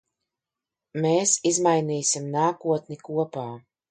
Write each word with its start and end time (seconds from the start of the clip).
Mēs 1.05 1.33
izmainīsim 1.51 2.27
nākotni 2.37 2.99
kopā. 3.11 3.47